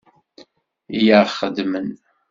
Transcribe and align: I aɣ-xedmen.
I 0.99 1.05
aɣ-xedmen. 1.19 1.89